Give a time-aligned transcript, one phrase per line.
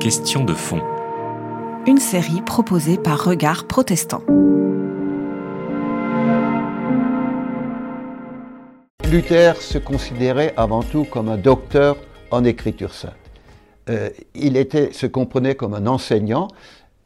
[0.00, 0.82] Question de fond.
[1.86, 4.22] Une série proposée par Regard Protestant.
[9.08, 11.96] Luther se considérait avant tout comme un docteur
[12.32, 13.14] en écriture sainte.
[13.88, 16.48] Euh, il était, se comprenait comme un enseignant,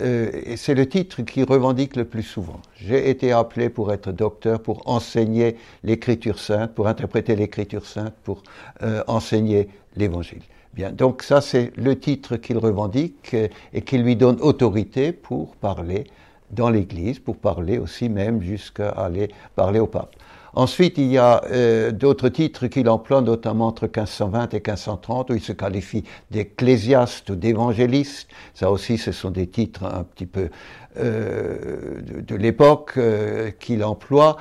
[0.02, 2.60] euh, c'est le titre qu'il revendique le plus souvent.
[2.76, 8.42] J'ai été appelé pour être docteur, pour enseigner l'écriture sainte, pour interpréter l'écriture sainte, pour
[8.82, 10.42] euh, enseigner l'évangile.
[10.74, 13.36] Bien, donc ça c'est le titre qu'il revendique
[13.74, 16.04] et qui lui donne autorité pour parler
[16.50, 20.16] dans l'Église, pour parler aussi même jusqu'à aller parler au pape.
[20.54, 25.34] Ensuite, il y a euh, d'autres titres qu'il emploie, notamment entre 1520 et 1530, où
[25.34, 28.28] il se qualifie d'ecclésiaste ou d'évangéliste.
[28.52, 30.50] Ça aussi, ce sont des titres un petit peu
[30.98, 34.36] euh, de, l'époque euh, qu'il emploie.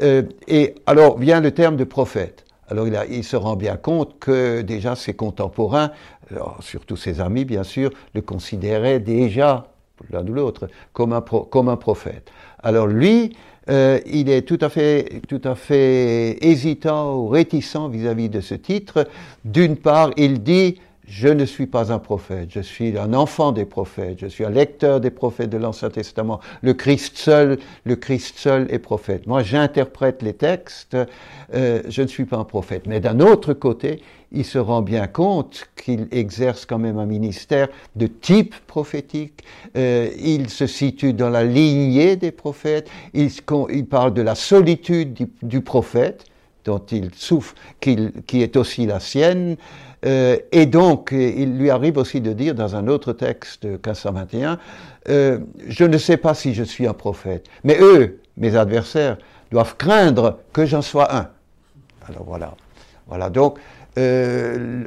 [0.00, 2.44] et alors vient le terme de prophète.
[2.68, 5.92] Alors il, se rend bien compte que déjà ses contemporains,
[6.60, 9.68] surtout ses amis bien sûr, le considéraient déjà,
[10.10, 12.30] l'un ou l'autre, comme un prophète.
[12.62, 13.36] Alors lui,
[13.68, 18.54] euh, il est tout à fait, tout à fait hésitant ou réticent vis-à-vis de ce
[18.54, 19.08] titre.
[19.44, 20.76] D'une part, il dit
[21.08, 24.50] je ne suis pas un prophète, je suis un enfant des prophètes, je suis un
[24.50, 26.40] lecteur des prophètes de l'Ancien Testament.
[26.62, 29.26] Le Christ seul, le Christ seul est prophète.
[29.26, 30.96] Moi, j'interprète les textes,
[31.54, 32.86] euh, je ne suis pas un prophète.
[32.86, 37.68] Mais d'un autre côté, il se rend bien compte qu'il exerce quand même un ministère
[37.94, 39.44] de type prophétique.
[39.76, 42.90] Euh, il se situe dans la lignée des prophètes.
[43.14, 43.30] Il,
[43.86, 46.24] parle de la solitude du prophète
[46.66, 49.56] dont il souffre, qui, est aussi la sienne.
[50.04, 54.58] Euh, et donc, il lui arrive aussi de dire dans un autre texte de 1521,
[55.08, 59.16] euh, je ne sais pas si je suis un prophète, mais eux, mes adversaires,
[59.50, 61.28] doivent craindre que j'en sois un.
[62.08, 62.54] Alors voilà.
[63.06, 63.58] Voilà, donc,
[63.98, 64.84] euh,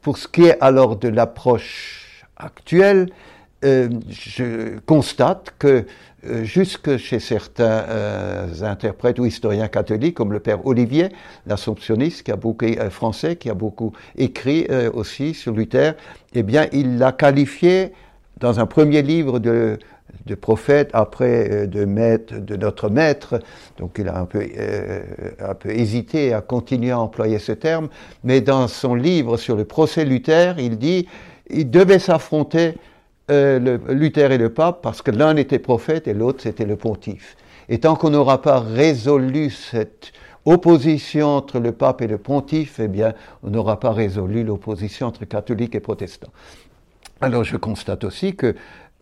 [0.00, 3.10] pour ce qui est alors de l'approche actuelle,
[3.64, 5.84] euh, je constate que
[6.26, 7.84] euh, jusque chez certains
[8.62, 11.08] interprètes ou historiens catholiques, comme le père Olivier,
[11.46, 15.94] l'assomptionniste qui a beaucoup français, qui a beaucoup écrit aussi sur Luther,
[16.34, 17.92] eh bien, il l'a qualifié
[18.38, 19.78] dans un premier livre de
[20.26, 23.40] de prophète, après euh, de maître, de notre maître.
[23.78, 25.02] Donc il a un peu, euh,
[25.40, 27.88] un peu hésité à continuer à employer ce terme,
[28.24, 31.06] mais dans son livre sur le procès Luther, il dit
[31.48, 32.74] il devait s'affronter
[33.30, 37.36] euh, Luther et le pape parce que l'un était prophète et l'autre c'était le pontife.
[37.68, 40.12] Et tant qu'on n'aura pas résolu cette
[40.44, 45.24] opposition entre le pape et le pontife, eh bien, on n'aura pas résolu l'opposition entre
[45.24, 46.32] catholiques et protestants.
[47.20, 48.56] Alors je constate aussi que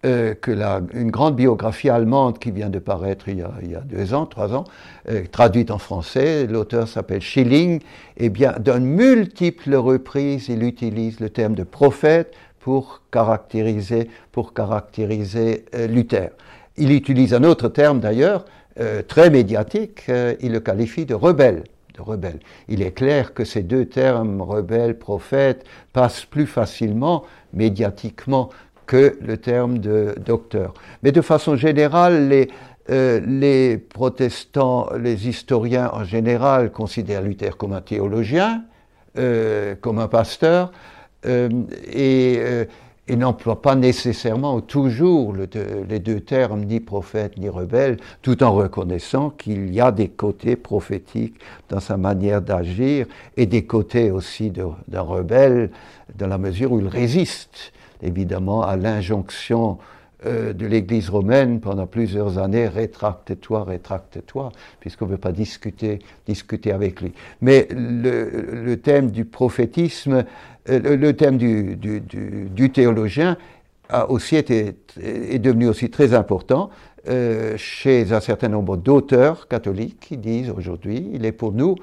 [0.06, 4.14] euh, que la, une grande biographie allemande qui vient de paraître il y a, deux
[4.14, 4.62] ans, trois ans,
[5.08, 7.80] euh, traduite en français, l'auteur s'appelle Schilling,
[8.16, 15.64] eh bien, d'un multiples reprises, il utilise le terme de prophète pour caractériser, pour caractériser
[15.74, 16.30] euh, Luther.
[16.76, 18.44] Il utilise un autre terme d'ailleurs,
[18.80, 21.64] euh, très médiatique, euh, il le qualifie de rebelle.
[21.94, 22.38] De rebelle.
[22.68, 28.50] Il est clair que ces deux termes, rebelle, prophète, passent plus facilement médiatiquement
[28.86, 30.74] que le terme de docteur.
[31.02, 32.28] Mais de façon générale,
[32.88, 38.62] les, protestants, les historiens en général considèrent Luther comme un théologien,
[39.14, 40.72] comme un pasteur,
[41.26, 41.48] euh,
[41.92, 42.64] et, euh,
[43.08, 45.48] et n'emploient pas nécessairement ou toujours le,
[45.88, 50.56] les deux termes, ni prophète ni rebelle, tout en reconnaissant qu'il y a des côtés
[50.56, 51.40] prophétiques
[51.70, 53.06] dans sa manière d'agir
[53.36, 55.70] et des côtés aussi d'un rebelle
[56.16, 59.78] dans la mesure où il résiste évidemment à l'injonction
[60.26, 66.72] euh, de l'Église romaine pendant plusieurs années, rétracte-toi, rétracte-toi, puisqu'on ne veut pas discuter, discuter
[66.72, 67.12] avec lui.
[67.40, 70.24] Mais le, le thème du prophétisme,
[70.68, 73.36] euh, le thème du, du, théologien
[73.88, 76.70] a aussi été, est devenu aussi très important
[77.08, 81.76] euh, chez un certain nombre d'auteurs catholiques qui disent aujourd'hui, il est pour nous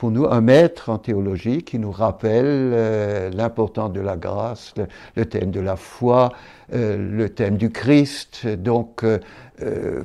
[0.00, 4.72] pour nous un maître en théologie qui nous rappelle euh, l'importance de la grâce,
[5.14, 6.32] le, thème de la foi,
[6.72, 8.46] euh, le thème du Christ.
[8.46, 9.18] Donc euh,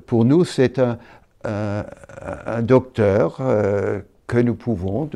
[0.06, 0.98] pour nous, c'est un,
[2.62, 3.38] docteur
[4.28, 5.10] que nous pouvons,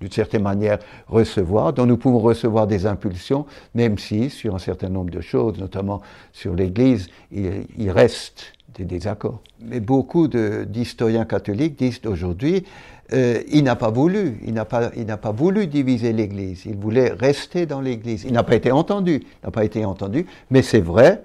[0.00, 4.88] d'une certaine manière, recevoir, dont nous pouvons recevoir des impulsions, même si sur un certain
[4.88, 6.02] nombre de choses, notamment
[6.32, 9.40] sur l'Église, il reste des désaccords.
[9.60, 12.64] Mais beaucoup d'historiens catholiques disent aujourd'hui
[13.12, 16.62] euh, il n'a pas voulu, il n'a pas, pas voulu diviser l'Église.
[16.64, 18.24] Il voulait rester dans l'Église.
[18.24, 20.26] Il n'a pas été entendu, n'a pas été entendu.
[20.50, 21.22] Mais c'est vrai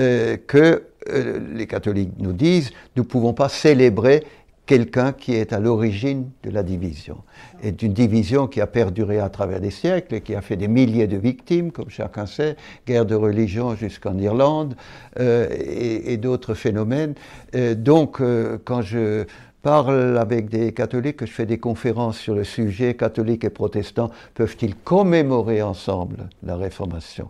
[0.00, 4.24] euh, que euh, les catholiques nous disent, nous ne pouvons pas célébrer
[4.70, 7.24] quelqu'un qui est à l'origine de la division.
[7.60, 10.68] Et d'une division qui a perduré à travers des siècles et qui a fait des
[10.68, 12.54] milliers de victimes, comme chacun sait,
[12.86, 14.76] guerre de religion jusqu'en Irlande
[15.18, 17.14] euh, et, d'autres phénomènes.
[17.56, 19.24] Euh, donc, euh, quand je
[19.60, 24.12] parle avec des catholiques, que je fais des conférences sur le sujet, catholiques et protestants,
[24.34, 27.28] peuvent-ils commémorer ensemble la Réformation?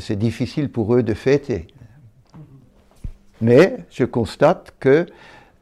[0.00, 1.68] C'est difficile pour eux de fêter.
[3.40, 5.06] Mais je constate que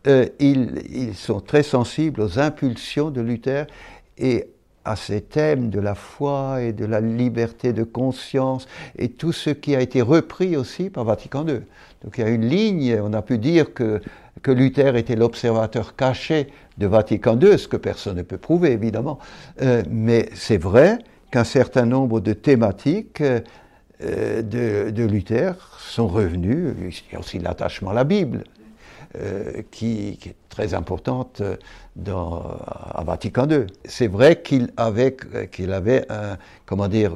[0.06, 3.66] euh, ils, sont très sensibles aux impulsions de Luther
[4.18, 4.48] et
[4.84, 8.66] à ces thèmes de la foi et de la liberté de conscience
[8.98, 11.60] et tout ce qui a été repris aussi par Vatican II.
[12.02, 14.00] Donc il y a une ligne, on a pu dire que,
[14.42, 19.20] que Luther était l'observateur caché de Vatican II, ce que personne ne peut prouver évidemment,
[19.60, 20.98] euh, mais c'est vrai
[21.30, 27.38] qu'un certain nombre de thématiques euh, de, de, Luther sont revenues, il y a aussi
[27.38, 28.42] l'attachement à la Bible,
[29.18, 31.56] euh, qui, est très importante euh,
[31.96, 32.42] dans,
[32.94, 33.66] à Vatican II.
[33.84, 35.16] C'est vrai qu'il avait,
[35.50, 37.14] qu'il avait un, comment dire,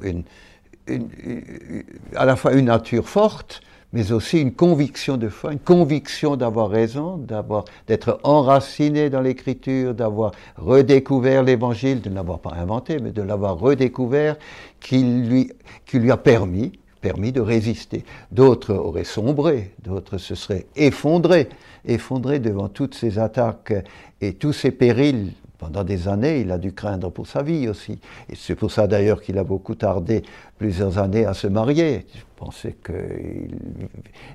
[2.15, 3.63] à la fois une nature forte,
[3.93, 9.95] mais aussi une conviction de foi, une conviction d'avoir raison, d'avoir, d'être enraciné dans l'écriture,
[9.95, 14.37] d'avoir redécouvert l'évangile, de ne l'avoir pas inventé, mais de l'avoir redécouvert,
[14.81, 15.51] qui lui,
[15.87, 18.05] qui lui a permis, permis de résister.
[18.33, 21.49] D'autres auraient sombré, d'autres se seraient effondrés
[21.87, 23.73] effondré devant toutes ces attaques
[24.21, 25.33] et tous ces périls.
[25.59, 27.99] Pendant des années, il a dû craindre pour sa vie aussi.
[28.29, 30.23] Et c'est pour ça d'ailleurs qu'il a beaucoup tardé
[30.59, 32.05] plusieurs années à se marier.
[32.37, 33.57] Je pensais qu'il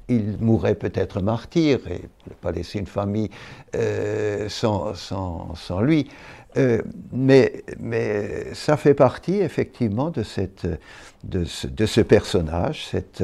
[0.09, 3.29] il mourrait peut-être martyr et ne pas laisser une famille
[3.75, 6.09] euh, sans, sans, sans, lui.
[6.57, 6.81] Euh,
[7.11, 10.65] mais, mais ça fait partie effectivement de, cette,
[11.23, 13.23] de, ce, de ce personnage, cette,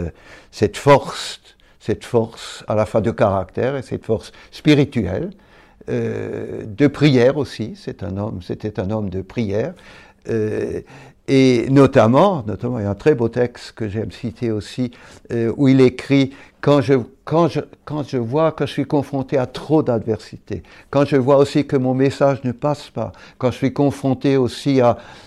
[0.52, 1.42] cette force
[1.80, 5.30] cette force à la fois de caractère et cette force spirituelle,
[5.90, 7.76] euh, de prière aussi.
[7.78, 9.74] C'est un homme, c'était un homme de prière.
[11.28, 14.92] Et notamment, notamment, il y a un très beau texte que j'aime citer aussi,
[15.32, 16.94] euh, où il écrit quand je,
[17.26, 21.38] quand, je, quand je vois que je suis confronté à trop d'adversité, quand je vois
[21.38, 24.82] aussi que mon message ne passe pas, quand je suis confronté aussi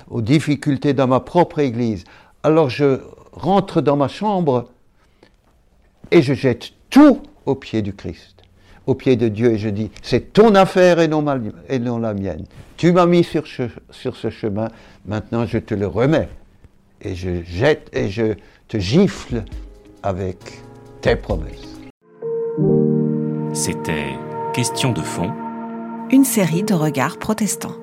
[0.09, 2.05] aux difficultés dans ma propre Église,
[2.43, 3.01] alors je
[3.33, 4.71] rentre dans ma chambre
[6.11, 8.40] et je jette tout au pied du Christ,
[8.87, 11.25] au pied de Dieu, et je dis, c'est ton affaire et non,
[11.69, 12.45] et non la mienne.
[12.77, 13.45] Tu m'as mis sur,
[13.91, 14.69] sur ce chemin,
[15.07, 16.29] maintenant je te le remets.
[17.03, 18.35] Et je jette et je
[18.69, 19.45] te gifle
[20.03, 20.37] avec
[21.01, 21.81] tes promesses.
[23.53, 24.15] C'était
[24.53, 25.31] Question de fond.
[26.11, 27.77] Une série de regards protestants.